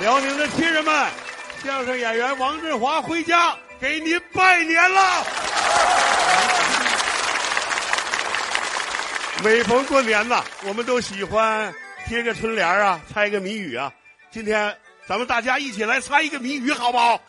[0.00, 1.10] 辽宁的亲人们，
[1.62, 5.24] 相声演员王振华回家给您拜年了。
[9.44, 11.72] 每逢过年呐，我们都喜欢
[12.06, 13.92] 贴个春联啊，猜个谜语啊。
[14.30, 14.74] 今天
[15.06, 17.20] 咱们大家一起来猜一个谜语，好不好？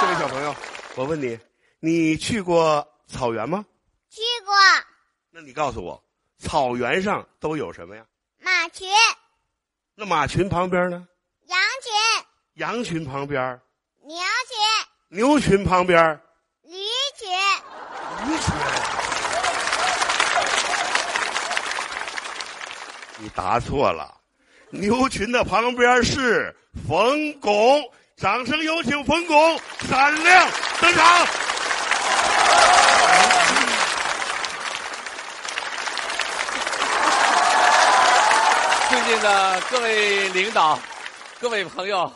[0.00, 0.54] 这位小朋友，
[0.94, 1.36] 我问你，
[1.80, 3.64] 你去过草原吗？
[4.08, 4.54] 去过
[5.32, 6.00] 那你告诉我，
[6.38, 8.04] 草原上都有什么呀？
[8.40, 8.88] 马群、
[9.96, 11.08] 那马群旁边呢？
[12.54, 13.60] 羊群、旁边，
[14.06, 14.56] 牛群、
[15.08, 16.20] 牛群旁边，
[16.62, 16.78] 驴
[17.18, 17.28] 群。
[18.28, 18.54] 驴群。
[23.18, 24.14] 你答错了，
[24.70, 26.54] 牛群的旁边是
[26.86, 27.82] 冯巩。
[28.16, 30.48] 掌声有请冯巩闪亮
[30.80, 31.26] 登场。
[38.88, 40.78] 尊敬的各位领导、
[41.40, 42.12] 各位朋友、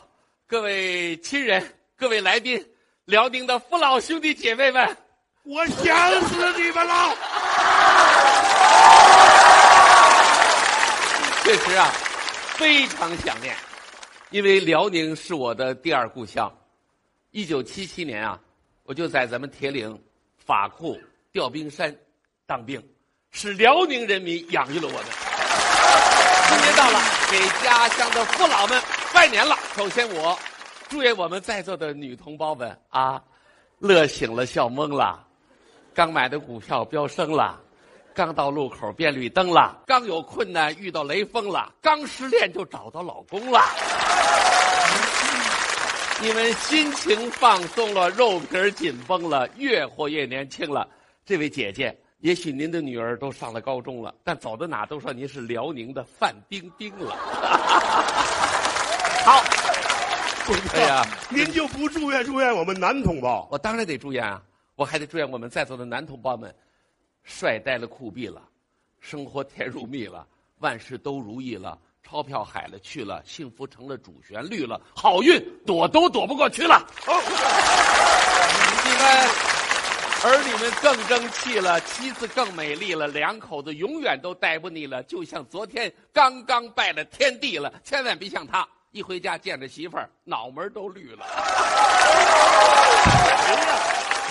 [0.49, 1.63] 各位亲人、
[1.95, 2.67] 各位来宾，
[3.05, 4.97] 辽宁的父老兄弟姐妹们，
[5.43, 7.15] 我想死你们了！
[11.45, 11.93] 确实啊，
[12.55, 13.55] 非常想念，
[14.31, 16.51] 因为辽宁是我的第二故乡。
[17.31, 18.41] 一九七七年啊，
[18.85, 20.03] 我就在咱们铁岭
[20.47, 20.99] 法库
[21.31, 21.95] 调兵山
[22.47, 22.83] 当兵，
[23.33, 25.05] 是辽宁人民养育了我们。
[26.49, 26.99] 春节到了，
[27.31, 28.83] 给家乡的父老们
[29.15, 29.57] 拜年了。
[29.75, 30.39] 首先，我
[30.89, 33.23] 祝愿我们在座的女同胞们啊，
[33.79, 35.25] 乐醒了，笑懵了，
[35.95, 37.61] 刚买的股票飙升了。
[38.15, 43.61] 刚到路口变绿灯了，刚有困难遇到雷锋了，刚失恋就找到老公了。
[46.21, 50.89] 你们心情放松了，肉皮紧绷了，越活越年轻了。
[51.25, 57.15] 这位姐姐，也许您的女儿都上了高中了，但走到哪都说您是辽宁的范冰冰了。
[59.29, 59.45] 好，
[60.73, 63.47] 哎呀，您就不祝愿祝愿我们男同胞？
[63.51, 64.41] 我当然得祝愿啊，
[64.75, 66.55] 我还得祝愿我们在座的男同胞们。
[67.25, 68.41] 帅呆了，酷毙了，
[69.01, 70.27] 生活甜如蜜了，
[70.61, 76.83] 万事都如意了，钞票海了去了，幸福成了主旋律了，好运躲都躲不过去了。
[77.05, 79.29] 你们
[80.25, 87.71] 儿女们更争气了，妻子更美丽了，两口子永远都待不腻了，就像昨天刚刚拜了天地了。
[87.85, 91.27] 千万别像他，一回家见着媳妇儿，脑门都绿了。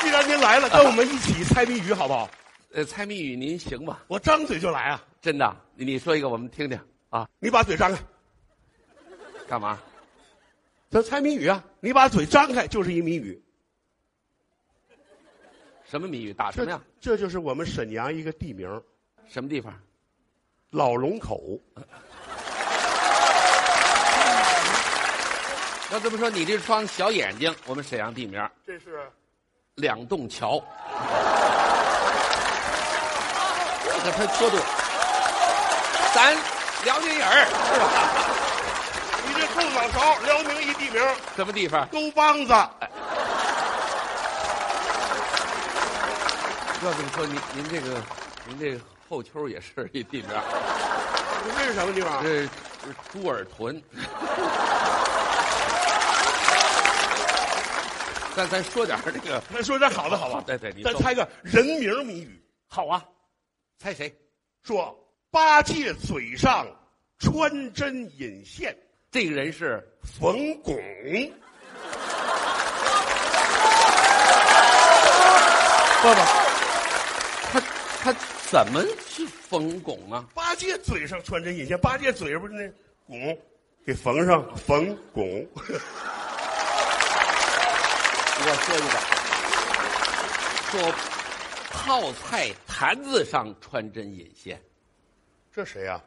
[0.02, 2.30] 既然您来了，跟我们一起猜谜语好不好？
[2.74, 4.00] 呃，猜谜语您行吗？
[4.08, 5.04] 我张嘴就来啊！
[5.22, 6.80] 真的，你说一个我们听听
[7.10, 7.28] 啊！
[7.40, 8.00] 你把嘴张开，
[9.48, 9.80] 干嘛？
[10.90, 11.64] 咱猜谜语啊！
[11.80, 13.42] 你把嘴张开就是一谜语。
[15.86, 16.34] 什么谜语？
[16.34, 16.82] 打什么呀？
[17.00, 18.82] 这就是我们沈阳一个地名。
[19.28, 19.74] 什么地方？
[20.72, 21.60] 老龙口。
[25.90, 28.46] 那这么说，你这双小眼睛，我们沈阳地名。
[28.66, 29.10] 这是
[29.76, 30.62] 两洞桥。
[34.04, 34.62] 这他说的，
[36.14, 36.36] 咱
[36.84, 37.88] 辽宁人是吧？
[39.26, 41.02] 你这后脑勺，辽宁一地名，
[41.38, 41.88] 什么地方？
[41.88, 42.52] 沟帮子。
[46.84, 48.04] 要这么说，您您这个，
[48.46, 50.30] 您这个后丘也是一地名。
[51.58, 52.22] 这是什么地方？
[52.22, 52.50] 这是
[53.12, 53.82] 猪耳屯。
[58.38, 60.44] 咱咱说点这个，咱说点好的，好吧？
[60.46, 62.40] 对对，咱猜个人名谜语。
[62.68, 63.04] 好啊。
[63.80, 64.14] 猜谁？
[64.62, 64.96] 说
[65.32, 66.68] 八戒嘴上
[67.18, 68.78] 穿针引线，
[69.10, 70.76] 这个人是冯巩。
[76.04, 76.26] 爸爸，
[77.52, 77.60] 他
[78.04, 78.14] 他
[78.52, 80.24] 怎么是冯巩啊？
[80.36, 82.72] 八戒嘴上穿针引线，八戒嘴上不是那
[83.08, 83.36] 巩
[83.84, 85.26] 给缝上，冯巩。
[88.40, 88.96] 我说一个，
[90.72, 90.94] 说。
[91.70, 94.62] 泡菜坛子上穿针引线，
[95.54, 96.02] 这谁呀？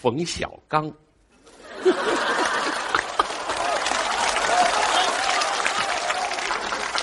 [0.00, 0.90] 冯小刚。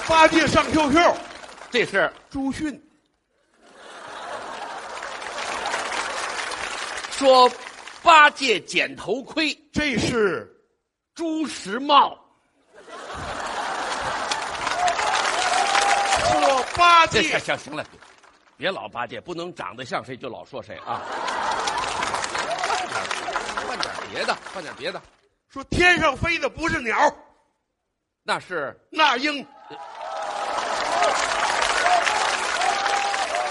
[0.08, 1.16] 八戒上 QQ，
[1.70, 2.82] 这是朱迅。
[7.12, 7.52] 说
[8.02, 10.52] 八戒剪头盔，这是
[11.14, 12.25] 朱时茂。
[17.06, 17.86] 八戒，行行行了，
[18.58, 21.04] 别老八戒，不能长得像谁就老说谁啊！
[23.68, 25.00] 换点别的，换点别的。
[25.50, 27.16] 说天上飞的不是鸟，
[28.24, 29.46] 那是那英。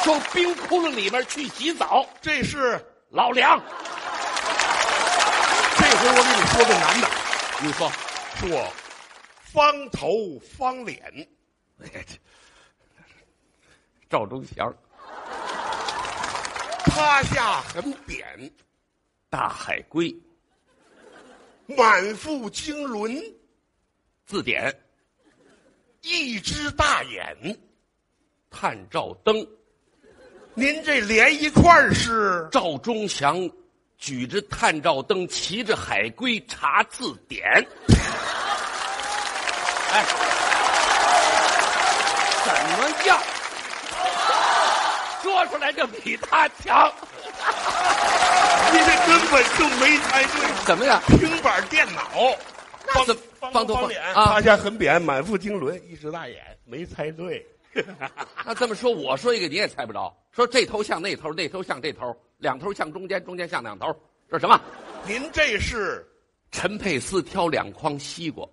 [0.03, 3.59] 说冰窟窿里面去洗澡，这是老梁。
[5.77, 7.09] 这回回我给你说个男的，
[7.61, 7.91] 你说，
[8.37, 8.69] 说
[9.53, 10.09] 方头
[10.59, 11.01] 方脸，
[11.81, 12.19] 哎呀，这
[14.15, 14.73] 赵忠祥，
[16.85, 18.25] 趴下很扁，
[19.29, 20.17] 大海龟
[21.67, 23.21] 满腹经纶，
[24.25, 24.73] 字典，
[26.03, 27.59] 一只大眼。
[28.51, 29.45] 探照灯，
[30.55, 33.51] 您这连一块儿是赵忠祥
[33.99, 37.45] 举着探照灯，骑着海龟查字典。
[39.91, 40.05] 哎，
[42.45, 43.21] 怎么样？
[45.25, 46.93] 说出来就比他强。
[48.71, 50.67] 你这根本就没猜对。
[50.67, 51.01] 怎么样？
[51.19, 52.37] 平板电脑，
[52.87, 56.37] 那怎方方头方头方脸，啊趴下很扁，满腹经纶，一只大眼，
[56.67, 57.45] 没猜对。
[58.45, 60.15] 那这么说，我说一个你也猜不着。
[60.31, 63.87] 说这头像那头，那头像这头，两头像中间，中间像两头，
[64.31, 64.61] 这是什么？
[65.07, 66.07] 您这是
[66.53, 68.47] 陈佩斯挑两筐西瓜，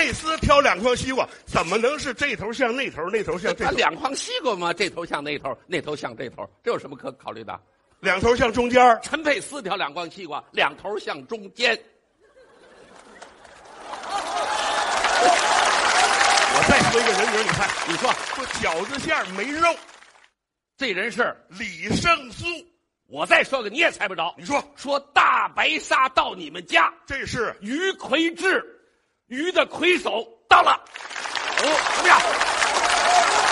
[0.00, 3.70] 陈佩斯挑两筐西瓜，怎么能是这头像那头，那头像这头？
[3.70, 7.60] 他两筐西瓜嘛，这头像那头，那头像这头，这有什么可考虑的？
[8.00, 11.78] 两头像中间陈佩斯挑两筐西瓜，两头向中间。
[16.54, 19.68] 我再说一个人名，你看，你说说饺子馅没肉，
[20.78, 21.36] 这人是？
[21.50, 22.46] 李胜素。
[23.06, 24.34] 我再说个你也猜不着。
[24.38, 28.64] 你说说大白鲨到你们家，这是于魁智，
[29.30, 30.72] 鱼的魁首到了。
[30.72, 32.20] 哦，怎么样？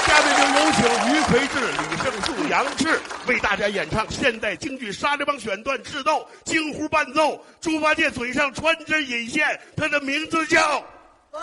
[0.05, 0.83] 下面就有请
[1.15, 7.41] 于魁智、李胜素、杨志为大家演唱现代京剧《沙利帮》选段智斗京胡伴奏。
[7.61, 10.83] 猪八戒嘴上穿针引线，他的名字叫
[11.31, 11.41] 呃，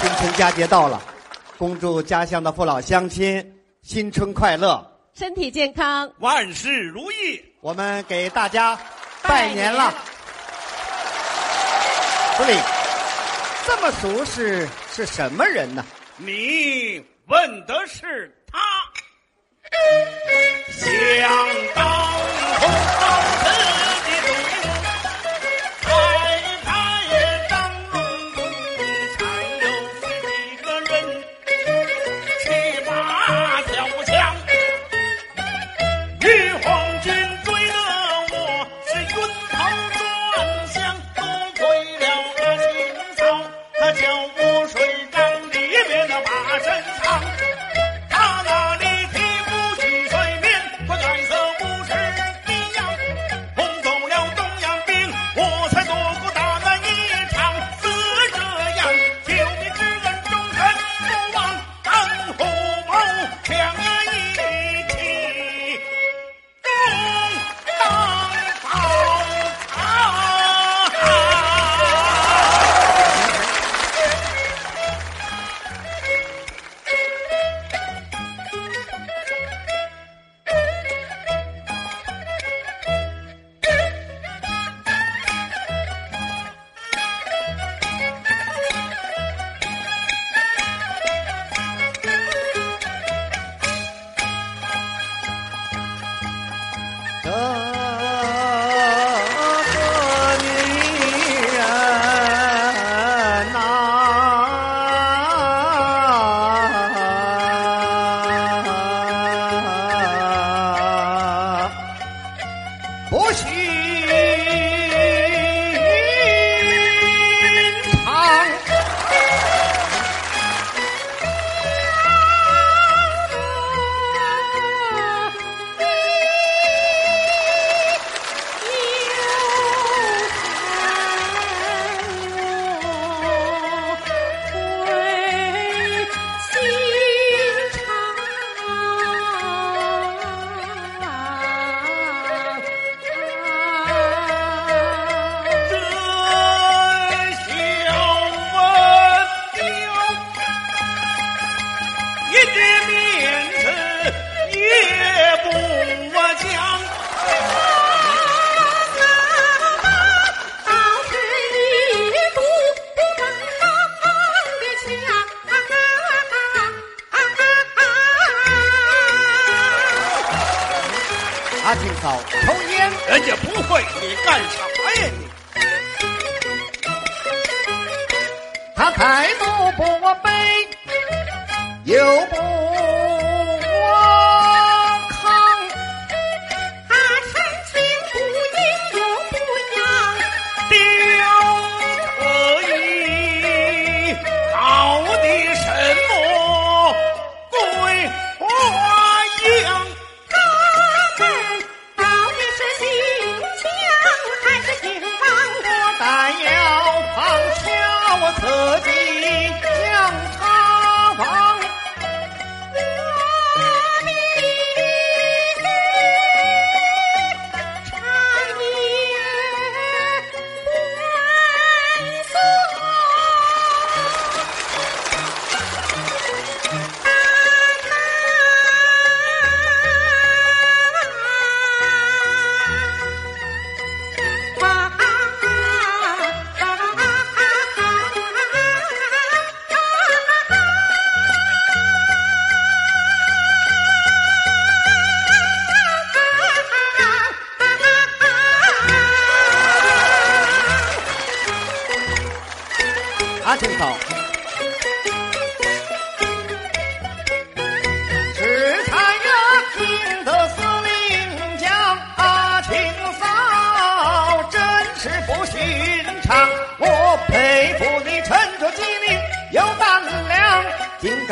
[0.00, 1.00] 新春佳节到了，
[1.58, 4.84] 恭祝家乡的父老乡亲新春快乐！
[5.14, 7.40] 身体健康，万事如意。
[7.60, 8.78] 我们给大家
[9.28, 9.92] 拜年了。
[12.36, 12.56] 不对，
[13.66, 15.84] 这么熟是是什么人呢？
[16.18, 18.58] 你问的是他，
[20.68, 21.28] 想
[21.74, 21.84] 当
[22.60, 23.05] 初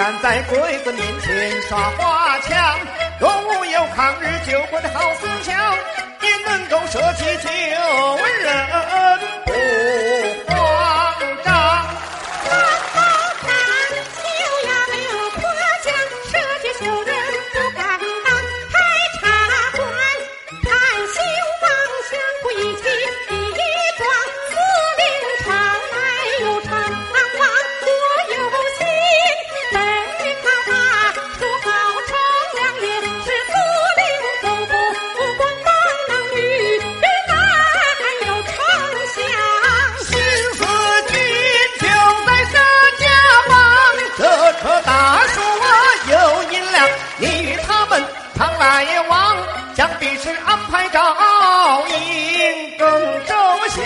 [0.04, 2.78] 敢在鬼子面前耍花枪，
[3.18, 5.56] 若无有抗日救国的好思想，
[6.20, 7.48] 焉能够舍己救
[8.42, 8.54] 人？
[53.74, 53.82] 想